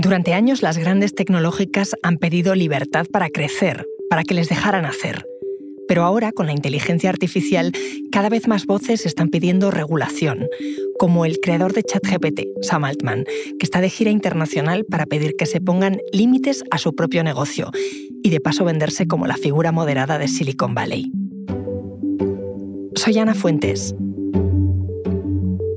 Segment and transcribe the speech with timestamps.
[0.00, 5.26] Durante años las grandes tecnológicas han pedido libertad para crecer, para que les dejaran hacer.
[5.88, 7.72] Pero ahora, con la inteligencia artificial,
[8.10, 10.48] cada vez más voces están pidiendo regulación,
[10.98, 13.24] como el creador de ChatGPT, Sam Altman,
[13.58, 17.70] que está de gira internacional para pedir que se pongan límites a su propio negocio
[18.22, 21.12] y de paso venderse como la figura moderada de Silicon Valley.
[22.94, 23.94] Soy Ana Fuentes.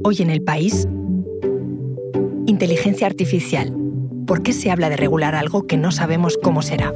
[0.06, 0.88] Hoy en el país,
[2.46, 3.83] inteligencia artificial.
[4.26, 6.94] ¿Por qué se habla de regular algo que no sabemos cómo será?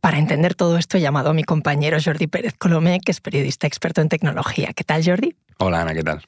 [0.00, 3.66] Para entender todo esto he llamado a mi compañero Jordi Pérez Colomé, que es periodista
[3.66, 4.72] experto en tecnología.
[4.74, 5.34] ¿Qué tal, Jordi?
[5.58, 6.22] Hola, Ana, ¿qué tal?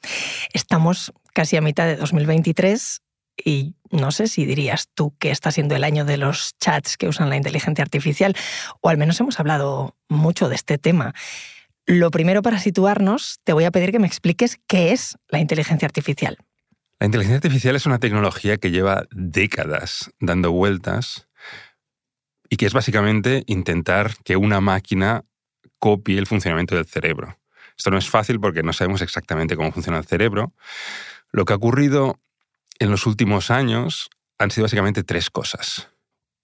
[0.52, 3.00] Estamos casi a mitad de 2023
[3.44, 7.08] y no sé si dirías tú que está siendo el año de los chats que
[7.08, 8.34] usan la inteligencia artificial,
[8.80, 11.14] o al menos hemos hablado mucho de este tema.
[11.86, 15.86] Lo primero para situarnos, te voy a pedir que me expliques qué es la inteligencia
[15.86, 16.38] artificial.
[16.98, 21.28] La inteligencia artificial es una tecnología que lleva décadas dando vueltas
[22.48, 25.24] y que es básicamente intentar que una máquina
[25.78, 27.36] copie el funcionamiento del cerebro.
[27.76, 30.54] Esto no es fácil porque no sabemos exactamente cómo funciona el cerebro.
[31.32, 32.20] Lo que ha ocurrido
[32.78, 35.88] en los últimos años han sido básicamente tres cosas.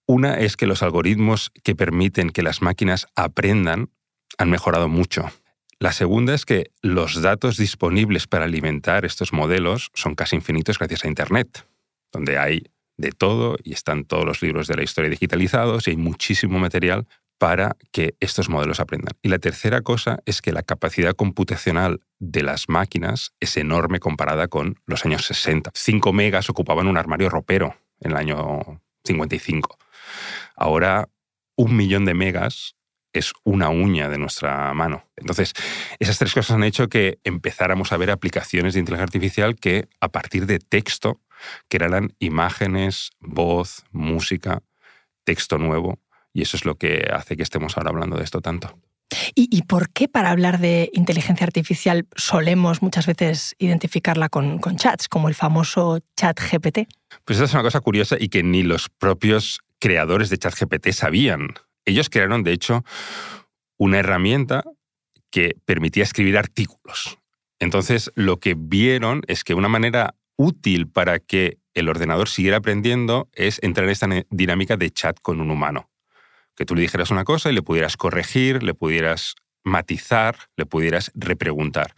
[0.07, 3.91] Una es que los algoritmos que permiten que las máquinas aprendan
[4.37, 5.29] han mejorado mucho.
[5.79, 11.05] La segunda es que los datos disponibles para alimentar estos modelos son casi infinitos gracias
[11.05, 11.67] a Internet,
[12.11, 12.63] donde hay
[12.97, 17.07] de todo y están todos los libros de la historia digitalizados y hay muchísimo material
[17.39, 19.17] para que estos modelos aprendan.
[19.23, 24.49] Y la tercera cosa es que la capacidad computacional de las máquinas es enorme comparada
[24.49, 25.71] con los años 60.
[25.73, 29.77] 5 megas ocupaban un armario ropero en el año 55.
[30.55, 31.07] Ahora,
[31.55, 32.75] un millón de megas
[33.13, 35.05] es una uña de nuestra mano.
[35.15, 35.53] Entonces,
[35.97, 40.09] esas tres cosas han hecho que empezáramos a ver aplicaciones de inteligencia artificial que a
[40.09, 41.21] partir de texto
[41.69, 44.61] crearan imágenes, voz, música,
[45.23, 45.99] texto nuevo,
[46.33, 48.77] y eso es lo que hace que estemos ahora hablando de esto tanto.
[49.33, 55.07] ¿Y, por qué para hablar de inteligencia artificial solemos muchas veces identificarla con, con chats,
[55.07, 56.87] como el famoso chat GPT?
[57.25, 60.91] Pues esa es una cosa curiosa y que ni los propios creadores de chat GPT
[60.91, 61.55] sabían.
[61.85, 62.83] Ellos crearon, de hecho,
[63.77, 64.63] una herramienta
[65.31, 67.17] que permitía escribir artículos.
[67.59, 73.27] Entonces, lo que vieron es que una manera útil para que el ordenador siguiera aprendiendo
[73.33, 75.89] es entrar en esta dinámica de chat con un humano
[76.59, 81.09] que tú le dijeras una cosa y le pudieras corregir, le pudieras matizar, le pudieras
[81.15, 81.95] repreguntar.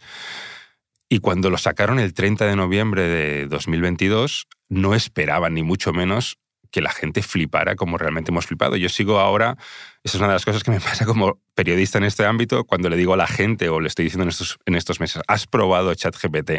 [1.08, 6.38] Y cuando lo sacaron el 30 de noviembre de 2022, no esperaban ni mucho menos
[6.70, 8.76] que la gente flipara como realmente hemos flipado.
[8.76, 9.56] Yo sigo ahora,
[10.04, 12.88] esa es una de las cosas que me pasa como periodista en este ámbito, cuando
[12.88, 15.48] le digo a la gente o le estoy diciendo en estos, en estos meses, ¿has
[15.48, 16.50] probado ChatGPT?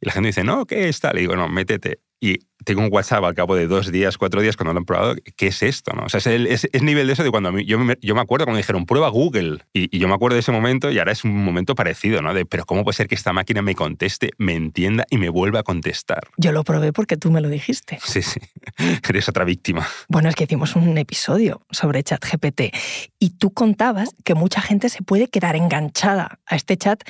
[0.00, 1.12] Y la gente dice, no, ¿qué está?
[1.12, 1.98] Le digo, no, métete.
[2.20, 5.14] Y tengo un WhatsApp al cabo de dos días, cuatro días, cuando lo han probado,
[5.36, 5.92] ¿qué es esto?
[5.94, 6.04] No?
[6.04, 8.44] O sea, es el es, nivel de eso de cuando yo, me, yo me acuerdo
[8.46, 9.64] cuando dijeron, prueba Google.
[9.72, 12.34] Y, yo me acuerdo de ese momento y ahora es un momento parecido, ¿no?
[12.34, 15.60] De, pero ¿cómo puede ser que esta máquina me conteste, me entienda y me vuelva
[15.60, 16.28] a contestar?
[16.36, 17.98] Yo lo probé porque tú me lo dijiste.
[18.04, 18.40] Sí, sí.
[19.08, 19.86] Eres otra víctima.
[20.08, 22.74] Bueno, es que hicimos un episodio sobre ChatGPT
[23.18, 27.02] y tú contabas que mucha gente se puede quedar enganchada a este chat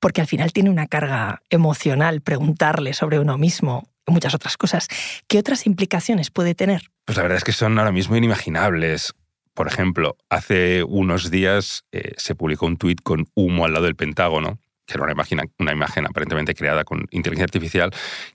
[0.00, 4.88] porque al final tiene una carga emocional preguntarle sobre uno mismo muchas otras cosas.
[5.28, 6.90] ¿Qué otras implicaciones puede tener?
[7.04, 9.14] Pues la verdad es que son ahora mismo inimaginables.
[9.54, 13.96] Por ejemplo, hace unos días eh, se publicó un tuit con humo al lado del
[13.96, 17.90] Pentágono que era una imagen, una imagen aparentemente creada con inteligencia artificial.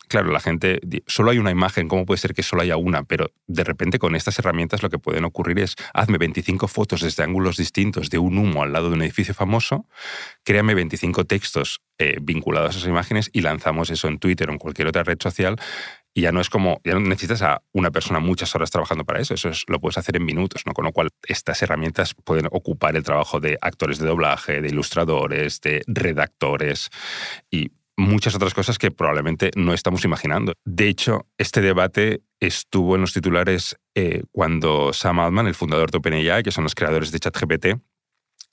[0.08, 3.04] Claro, la gente, solo hay una imagen, ¿cómo puede ser que solo haya una?
[3.04, 7.24] Pero de repente con estas herramientas lo que pueden ocurrir es, hazme 25 fotos desde
[7.24, 9.86] ángulos distintos de un humo al lado de un edificio famoso,
[10.44, 14.58] créame 25 textos eh, vinculados a esas imágenes y lanzamos eso en Twitter o en
[14.58, 15.58] cualquier otra red social
[16.14, 19.20] y ya no es como, ya no necesitas a una persona muchas horas trabajando para
[19.20, 20.74] eso, eso lo puedes hacer en minutos, ¿no?
[20.74, 25.62] Con lo cual, estas herramientas pueden ocupar el trabajo de actores de doblaje, de ilustradores,
[25.62, 26.90] de redactores
[27.52, 30.54] y muchas otras cosas que probablemente no estamos imaginando.
[30.66, 35.98] De hecho, este debate estuvo en los titulares eh, cuando Sam Altman, el fundador de
[35.98, 37.66] OpenAI, que son los creadores de ChatGPT,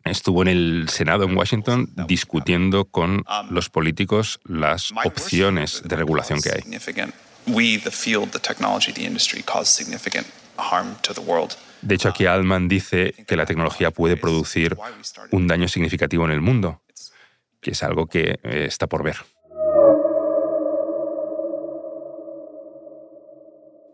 [0.05, 6.51] estuvo en el Senado en Washington discutiendo con los políticos las opciones de regulación que
[6.51, 6.63] hay
[7.47, 10.27] we, the field, the technology, the industry, cause significant
[10.57, 11.57] harm to the world.
[11.83, 14.77] De hecho, aquí Altman dice que la tecnología puede producir
[15.31, 16.83] un daño significativo en el mundo,
[17.61, 19.17] que es algo que eh, está por ver.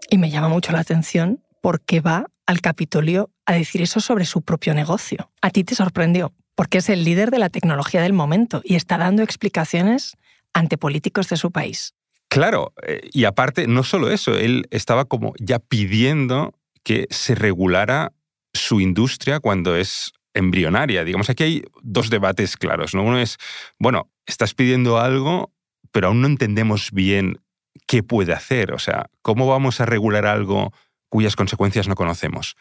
[0.08, 4.43] Y me llama mucho la atención porque va al Capitolio a decir eso sobre su
[4.43, 5.31] propio negocio.
[5.40, 8.98] A ti te sorprendió, porque es el líder de la tecnología del momento y está
[8.98, 10.16] dando explicaciones
[10.52, 11.94] ante políticos de su país.
[12.32, 18.14] Claro, eh, y aparte, no solo eso, él estaba como ya pidiendo que se regulara
[18.55, 21.05] su industria cuando es embrionaria.
[21.05, 22.94] Digamos, aquí hay dos debates claros.
[22.94, 23.02] ¿no?
[23.02, 23.37] Uno es,
[23.79, 25.52] bueno, estás pidiendo algo,
[25.90, 27.38] pero aún no entendemos bien
[27.87, 28.73] qué puede hacer.
[28.73, 30.73] O sea, ¿cómo vamos a regular algo
[31.11, 32.56] cuyas consecuencias no conocemos?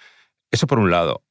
[0.51, 1.23] Eso por un lado,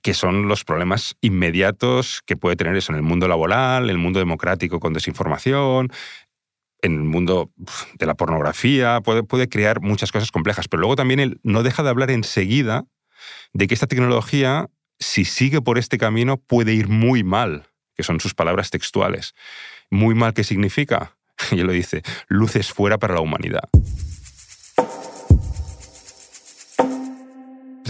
[0.00, 3.98] que son los problemas inmediatos que puede tener eso en el mundo laboral, en el
[3.98, 5.90] mundo democrático con desinformación,
[6.82, 7.50] en el mundo
[7.94, 10.68] de la pornografía, puede, crear muchas cosas complejas.
[10.68, 12.84] Pero luego también él no deja de hablar enseguida
[13.52, 14.68] de que esta tecnología,
[14.98, 19.34] si sigue por este camino, puede ir muy mal, que son sus palabras textuales.
[19.90, 21.16] Muy mal, ¿qué significa?
[21.52, 23.68] Y él lo dice, luces fuera para la humanidad.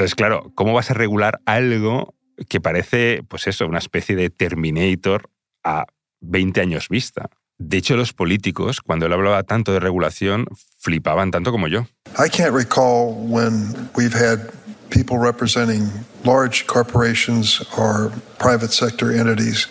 [0.00, 2.14] Entonces, claro, ¿cómo vas a regular algo
[2.48, 5.28] que parece, pues eso, una especie de Terminator
[5.62, 5.84] a
[6.20, 7.28] 20 años vista?
[7.60, 10.46] De hecho, los políticos, cuando él hablaba tanto de regulación,
[10.78, 11.86] flipaban tanto como yo.
[12.18, 14.50] I can't recall when we've had
[14.88, 15.90] people representing
[16.24, 19.68] large corporations or private sector entities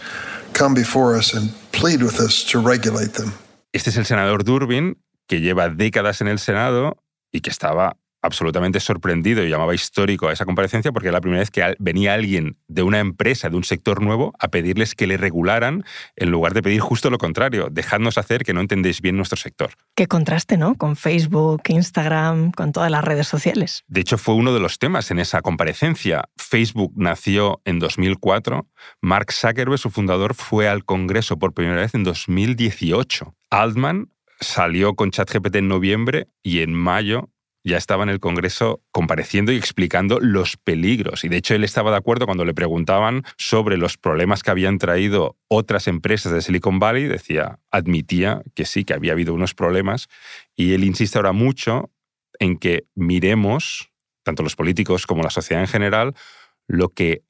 [0.53, 3.33] come before us and plead with us to regulate them.
[3.73, 6.95] Este es el senador Durbin, que lleva décadas en el Senado
[7.31, 11.39] y que estaba absolutamente sorprendido y llamaba histórico a esa comparecencia porque era la primera
[11.39, 15.17] vez que venía alguien de una empresa, de un sector nuevo, a pedirles que le
[15.17, 15.83] regularan
[16.15, 19.71] en lugar de pedir justo lo contrario, dejadnos hacer que no entendéis bien nuestro sector.
[19.95, 20.75] Qué contraste, ¿no?
[20.75, 23.83] Con Facebook, Instagram, con todas las redes sociales.
[23.87, 26.29] De hecho, fue uno de los temas en esa comparecencia.
[26.37, 28.67] Facebook nació en 2004,
[29.01, 33.35] Mark Zuckerberg, su fundador, fue al Congreso por primera vez en 2018.
[33.49, 37.29] Altman salió con ChatGPT en noviembre y en mayo
[37.69, 41.23] ya estaba en el Congreso compareciendo y explicando los peligros.
[41.23, 44.77] Y de hecho él estaba de acuerdo cuando le preguntaban sobre los problemas que habían
[44.77, 50.07] traído otras empresas de Silicon Valley, decía, admitía que sí, que había habido unos problemas.
[50.55, 51.91] Y él insiste ahora mucho
[52.39, 53.91] en que miremos,
[54.23, 56.15] tanto los políticos como la sociedad en general,
[56.67, 57.23] lo que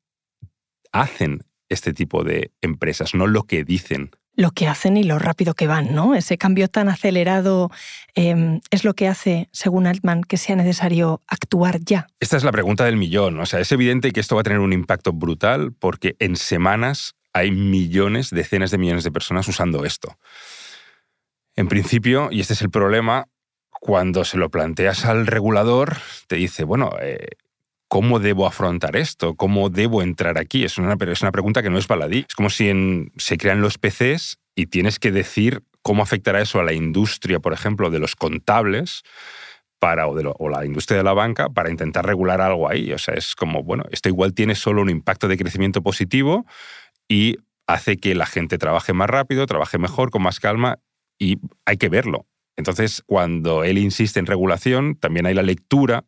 [0.91, 5.53] hacen este tipo de empresas, no lo que dicen lo que hacen y lo rápido
[5.53, 6.15] que van, ¿no?
[6.15, 7.69] Ese cambio tan acelerado
[8.15, 12.07] em, es lo que hace, según Altman, que sea necesario actuar ya.
[12.21, 13.37] Esta es la pregunta del millón.
[13.41, 17.15] O sea, es evidente que esto va a tener un impacto brutal porque en semanas
[17.33, 20.17] hay millones, decenas de millones de personas usando esto.
[21.57, 23.25] En principio, y este es el problema,
[23.69, 25.97] cuando se lo planteas al regulador,
[26.27, 27.27] te dice, bueno, eh,
[27.89, 29.35] ¿cómo debo afrontar esto?
[29.35, 30.63] ¿Cómo debo entrar aquí?
[30.63, 32.25] Es una, es una pregunta que no es baladí.
[32.29, 32.71] Es como si
[33.17, 37.51] se crean los PCs y tienes que decir cómo afectará eso a la industria, por
[37.51, 39.01] ejemplo, de los contables
[39.79, 42.93] para, o, de o la industria de la banca para intentar regular algo ahí.
[42.93, 46.45] O sea, es como, bueno, esto igual tiene solo un impacto de crecimiento positivo
[47.07, 50.77] y hace que la gente trabaje más rápido, trabaje mejor, con más calma
[51.17, 52.27] y hay que verlo.
[52.55, 56.03] Entonces, cuando él insiste en regulación, también hay la lectura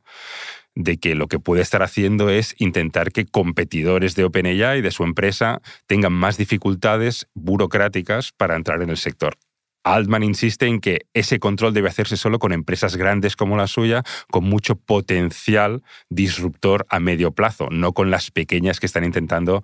[0.76, 4.92] de que lo que puede estar haciendo es intentar que competidores de OpenAI y de
[4.92, 9.38] su empresa tengan más dificultades burocráticas para entrar en el sector.
[9.84, 14.04] Altman insiste en que ese control debe hacerse solo con empresas grandes como la suya,
[14.30, 19.64] con mucho potencial disruptor a medio plazo, no con las pequeñas que están intentando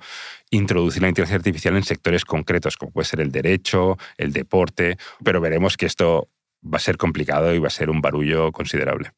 [0.50, 5.40] introducir la inteligencia artificial en sectores concretos, como puede ser el derecho, el deporte, pero
[5.40, 6.30] veremos que esto
[6.64, 9.12] va a ser complicado y va a ser un barullo considerable.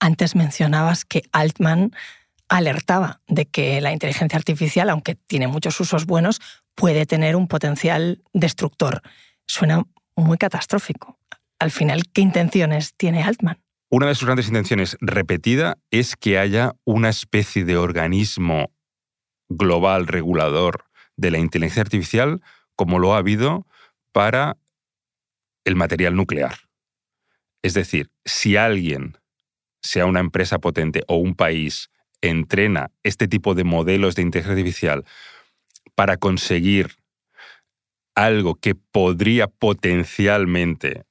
[0.00, 1.92] Antes mencionabas que Altman
[2.48, 6.40] alertaba de que la inteligencia artificial, aunque tiene muchos usos buenos,
[6.74, 9.02] puede tener un potencial destructor.
[9.46, 9.84] Suena
[10.16, 11.18] muy catastrófico.
[11.58, 13.60] Al final, ¿qué intenciones tiene Altman?
[13.90, 18.72] Una de sus grandes intenciones repetida es que haya una especie de organismo
[19.48, 20.84] global regulador
[21.16, 22.40] de la inteligencia artificial
[22.76, 23.66] como lo ha habido
[24.12, 24.56] para
[25.64, 26.56] el material nuclear.
[27.62, 29.19] Es decir, si alguien
[29.82, 35.04] sea una empresa potente o un país entrena este tipo de modelos de inteligencia artificial
[35.94, 36.96] para conseguir
[38.14, 41.04] algo que podría potencialmente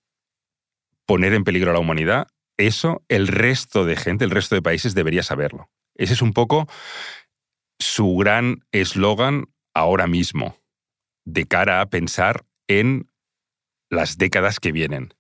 [1.06, 4.94] poner en peligro a la humanidad, eso el resto de gente, el resto de países
[4.94, 5.70] debería saberlo.
[5.96, 6.68] Ese es un poco
[7.80, 10.58] su gran eslogan ahora mismo,
[11.26, 13.10] de cara a pensar en
[13.90, 15.14] las décadas que vienen.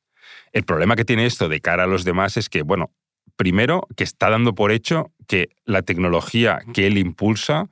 [0.51, 2.91] El problema que tiene esto de cara a los demás es que, bueno,
[3.39, 7.69] primero, que está dando por hecho que la tecnología que él impulsa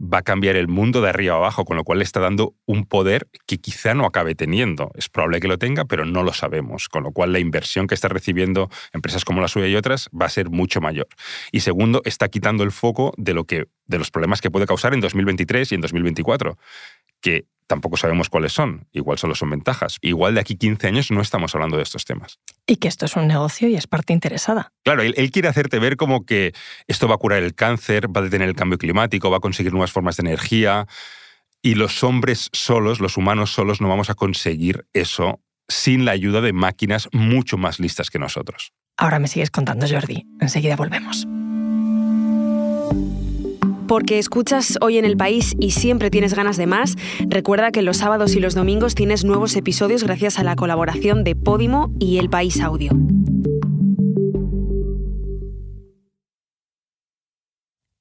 [0.00, 2.86] va a cambiar el mundo de arriba abajo, con lo cual le está dando un
[2.86, 4.90] poder que quizá no acabe teniendo.
[4.94, 7.94] Es probable que lo tenga, pero no lo sabemos, con lo cual la inversión que
[7.94, 11.06] está recibiendo empresas como la suya y otras va a ser mucho mayor.
[11.52, 14.94] Y segundo, está quitando el foco de, lo que, de los problemas que puede causar
[14.94, 16.56] en 2023 y en 2024,
[17.24, 18.86] que tampoco sabemos cuáles son.
[18.92, 19.96] Igual solo son ventajas.
[20.02, 22.38] Igual de aquí 15 años no estamos hablando de estos temas.
[22.66, 24.72] Y que esto es un negocio y es parte interesada.
[24.84, 26.52] Claro, él, quiere hacerte ver como que
[26.86, 29.72] esto va a curar el cáncer, va a detener el cambio climático, va a conseguir
[29.72, 30.86] nuevas formas de energía.
[31.62, 36.42] Y los hombres solos, los humanos solos, no vamos a conseguir eso sin la ayuda
[36.42, 38.74] de máquinas mucho más listas que nosotros.
[38.98, 40.26] Ahora me sigues contando, Jordi.
[40.40, 41.26] Enseguida volvemos
[43.94, 46.96] porque escuchas hoy en el país y siempre tienes ganas de más,
[47.28, 51.36] recuerda que los sábados y los domingos tienes nuevos episodios gracias a la colaboración de
[51.36, 52.90] Podimo y El País Audio.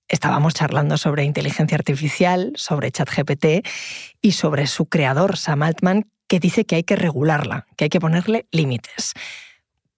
[0.07, 3.63] Estábamos charlando sobre inteligencia artificial, sobre ChatGPT
[4.19, 7.99] y sobre su creador, Sam Altman, que dice que hay que regularla, que hay que
[7.99, 9.13] ponerle límites.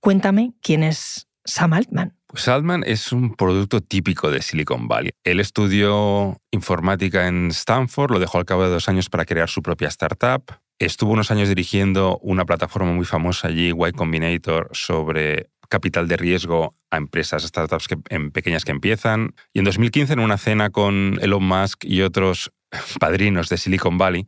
[0.01, 2.17] Cuéntame quién es Sam Altman.
[2.37, 5.11] Saltman es un producto típico de Silicon Valley.
[5.23, 9.61] Él estudió informática en Stanford, lo dejó al cabo de dos años para crear su
[9.61, 10.43] propia startup.
[10.79, 16.75] Estuvo unos años dirigiendo una plataforma muy famosa allí, Y Combinator, sobre capital de riesgo
[16.91, 17.87] a empresas, startups
[18.33, 19.33] pequeñas que empiezan.
[19.53, 22.51] Y en 2015, en una cena con Elon Musk y otros
[22.99, 24.27] padrinos de Silicon Valley,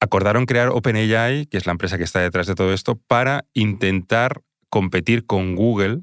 [0.00, 4.42] acordaron crear OpenAI, que es la empresa que está detrás de todo esto, para intentar
[4.68, 6.02] competir con Google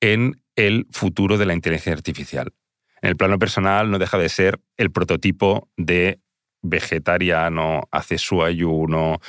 [0.00, 2.52] en el futuro de la inteligencia artificial.
[3.00, 6.20] En el plano personal no deja de ser el prototipo de
[6.62, 9.20] vegetariano, hace su ayuno.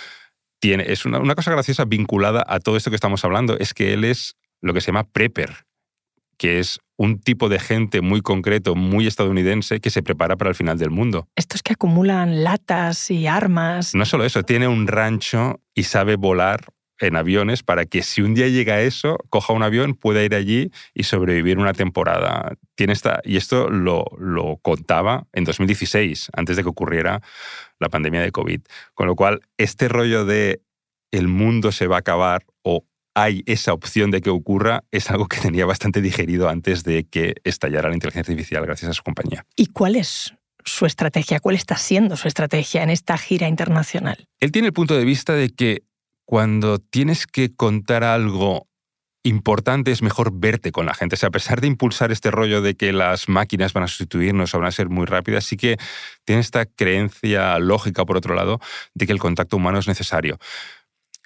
[0.60, 4.04] Tiene, es una, cosa graciosa vinculada a todo esto que estamos hablando, es que él
[4.04, 5.66] es lo que se llama prepper,
[6.38, 10.56] que es un tipo de gente muy concreto, muy estadounidense, que se prepara para el
[10.56, 11.30] final del mundo.
[11.36, 13.96] Estos que acumulan latas y armas.
[13.96, 16.66] No solo eso, tiene un rancho y sabe volar
[17.00, 20.72] en aviones para que si un día llega eso, coja un avión, pueda ir allí
[20.94, 22.56] y sobrevivir una temporada.
[22.75, 27.22] Tiene esta, y esto lo, lo contaba en 2016, antes de que ocurriera
[27.79, 28.62] la pandemia de COVID.
[28.94, 30.62] Con lo cual, este rollo de
[31.12, 35.27] el mundo se va a acabar o hay esa opción de que ocurra es algo
[35.27, 39.46] que tenía bastante digerido antes de que estallara la inteligencia artificial gracias a su compañía.
[39.56, 41.39] ¿Y cuál es su estrategia?
[41.39, 44.27] ¿Cuál está siendo su estrategia en esta gira internacional?
[44.39, 45.84] Él tiene el punto de vista de que
[46.30, 48.68] cuando tienes que contar algo
[49.24, 51.18] importante es mejor verte con la gente.
[51.26, 54.68] A pesar de impulsar este rollo de que las máquinas van a sustituirnos o van
[54.68, 55.78] a ser muy rápidas, sí que
[56.26, 58.60] tiene esta creencia lógica, por otro lado,
[58.94, 60.38] de que el contacto humano es necesario.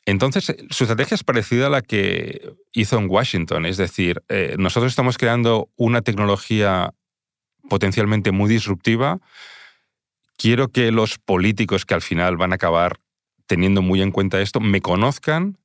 [0.06, 3.66] Entonces, su estrategia es parecida a la que hizo en Washington.
[3.66, 6.94] Es decir, eh, nosotros estamos creando una tecnología
[7.68, 9.20] potencialmente muy disruptiva.
[10.38, 13.03] Quiero que los políticos que al final van a acabar
[13.46, 15.58] teniendo muy en cuenta esto, me conozcan,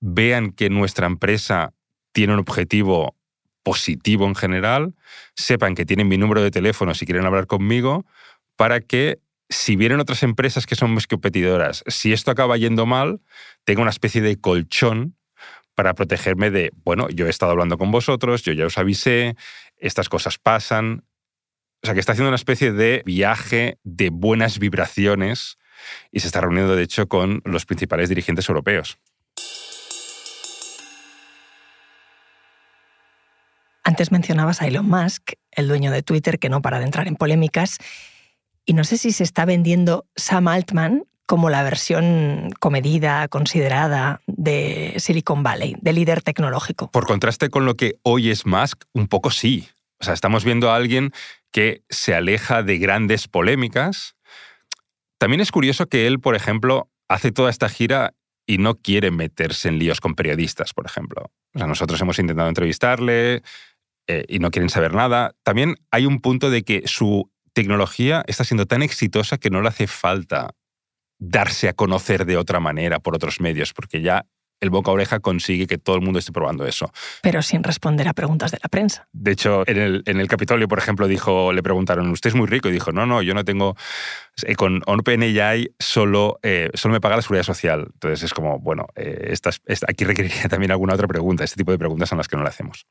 [0.00, 1.72] vean que nuestra empresa
[2.12, 3.16] tiene un objetivo
[3.62, 4.94] positivo en general,
[5.34, 8.06] sepan que tienen mi número de teléfono si quieren hablar conmigo,
[8.56, 9.18] para que
[9.48, 13.20] si vienen otras empresas que son más competidoras, si esto acaba yendo mal,
[13.64, 15.16] tenga una especie de colchón
[15.74, 19.36] para protegerme de, bueno, yo he estado hablando con vosotros, yo ya os avisé,
[19.76, 21.04] estas cosas pasan.
[21.82, 25.58] O sea, que está haciendo una especie de viaje de buenas vibraciones
[26.12, 28.98] y se está reuniendo, de hecho, con los principales dirigentes europeos.
[33.86, 37.14] Antes mencionabas a Elon Musk, el dueño de Twitter, que no para de entrar en
[37.14, 37.78] polémicas.
[38.64, 44.94] Y no sé si se está vendiendo Sam Altman como la versión comedida, considerada de
[44.98, 46.90] Silicon Valley, de líder tecnológico.
[46.90, 49.68] Por contraste con lo que hoy es Musk, un poco sí.
[50.00, 51.12] O sea, estamos viendo a alguien
[51.52, 54.15] que se aleja de grandes polémicas,
[55.18, 58.14] también es curioso que él, por ejemplo, hace toda esta gira
[58.46, 61.32] y no quiere meterse en líos con periodistas, por ejemplo.
[61.54, 63.42] O sea, nosotros hemos intentado entrevistarle
[64.06, 65.34] eh, y no quieren saber nada.
[65.42, 69.68] También hay un punto de que su tecnología está siendo tan exitosa que no le
[69.68, 70.54] hace falta
[71.18, 74.26] darse a conocer de otra manera por otros medios, porque ya
[74.60, 76.92] el boca a oreja consigue que todo el mundo esté probando eso.
[77.22, 79.08] Pero sin responder a preguntas de la prensa.
[79.12, 82.46] De hecho, en el, en el Capitolio, por ejemplo, dijo, le preguntaron, ¿usted es muy
[82.46, 82.68] rico?
[82.68, 83.76] Y dijo, no, no, yo no tengo...
[84.44, 87.88] Eh, con OpenAI solo, eh, solo me paga la seguridad social.
[87.94, 91.44] Entonces es como, bueno, eh, estas, aquí requeriría también alguna otra pregunta.
[91.44, 92.86] Este tipo de preguntas son las que no le hacemos.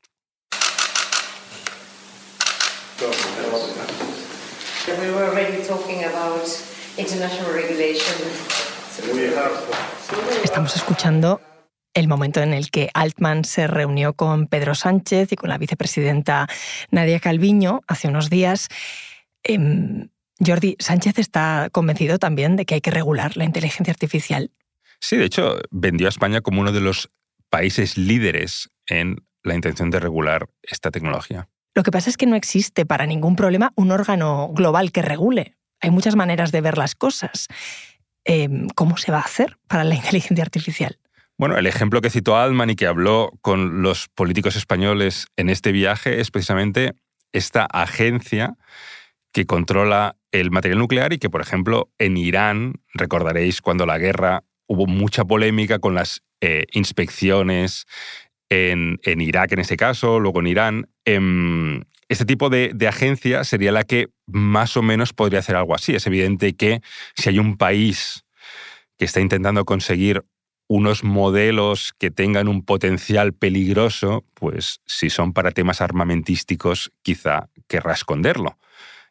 [4.98, 6.48] We were already talking about
[6.96, 8.14] international regulation.
[10.42, 11.40] Estamos escuchando
[11.96, 16.46] el momento en el que Altman se reunió con Pedro Sánchez y con la vicepresidenta
[16.90, 18.68] Nadia Calviño hace unos días.
[19.42, 24.50] Em, Jordi, Sánchez está convencido también de que hay que regular la inteligencia artificial.
[25.00, 27.10] Sí, de hecho, vendió a España como uno de los
[27.48, 31.48] países líderes en la intención de regular esta tecnología.
[31.74, 35.56] Lo que pasa es que no existe para ningún problema un órgano global que regule.
[35.80, 37.48] Hay muchas maneras de ver las cosas.
[38.24, 40.98] Em, ¿Cómo se va a hacer para la inteligencia artificial?
[41.38, 45.70] Bueno, el ejemplo que citó Altman y que habló con los políticos españoles en este
[45.70, 46.94] viaje es precisamente
[47.32, 48.56] esta agencia
[49.32, 54.44] que controla el material nuclear y que, por ejemplo, en Irán, recordaréis cuando la guerra
[54.66, 57.84] hubo mucha polémica con las eh, inspecciones
[58.48, 60.88] en, Irak en ese caso, luego en Irán.
[61.04, 65.74] Em, este tipo de, de, agencia sería la que más o menos podría hacer algo
[65.74, 65.94] así.
[65.94, 66.80] Es evidente que
[67.14, 68.24] si hay un país
[68.96, 70.24] que está intentando conseguir
[70.68, 77.92] unos modelos que tengan un potencial peligroso, pues si son para temas armamentísticos, quizá querrá
[77.92, 78.58] esconderlo.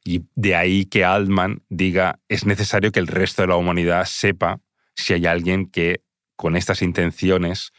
[0.04, 4.60] Y de ahí que Altman diga, es necesario que el resto de la humanidad sepa
[4.96, 6.02] si hay alguien que
[6.36, 7.72] con estas intenciones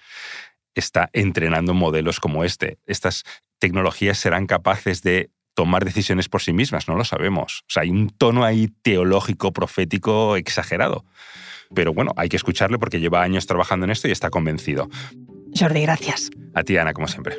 [0.75, 2.79] está entrenando modelos como este.
[2.87, 3.25] Estas
[3.59, 7.63] tecnologías serán capaces de tomar decisiones por sí mismas, no lo sabemos.
[7.63, 11.05] O sea, hay un tono ahí teológico, profético exagerado.
[11.75, 14.89] Pero bueno, hay que escucharle porque lleva años trabajando en esto y está convencido.
[15.59, 16.31] Jordi, gracias.
[16.55, 17.37] A ti, Ana, como siempre.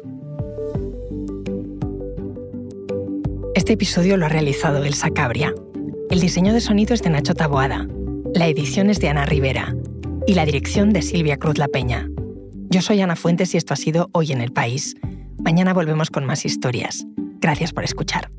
[3.55, 5.53] Este episodio lo ha realizado Elsa Cabria.
[6.09, 7.87] El diseño de sonido es de Nacho Taboada.
[8.33, 9.75] La edición es de Ana Rivera.
[10.25, 12.07] Y la dirección de Silvia Cruz La Peña.
[12.69, 14.95] Yo soy Ana Fuentes y esto ha sido Hoy en el País.
[15.39, 17.05] Mañana volvemos con más historias.
[17.39, 18.29] Gracias por escuchar.